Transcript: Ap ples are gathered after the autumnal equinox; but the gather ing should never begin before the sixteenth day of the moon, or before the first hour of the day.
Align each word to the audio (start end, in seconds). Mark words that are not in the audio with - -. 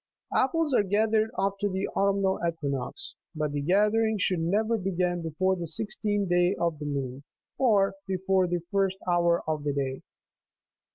Ap 0.35 0.49
ples 0.51 0.73
are 0.73 0.81
gathered 0.81 1.29
after 1.37 1.69
the 1.69 1.87
autumnal 1.89 2.39
equinox; 2.43 3.15
but 3.35 3.51
the 3.51 3.61
gather 3.61 4.03
ing 4.03 4.17
should 4.17 4.39
never 4.39 4.75
begin 4.75 5.21
before 5.21 5.55
the 5.55 5.67
sixteenth 5.67 6.27
day 6.27 6.55
of 6.59 6.79
the 6.79 6.85
moon, 6.85 7.21
or 7.59 7.93
before 8.07 8.47
the 8.47 8.63
first 8.71 8.97
hour 9.07 9.43
of 9.47 9.63
the 9.63 9.73
day. 9.73 10.01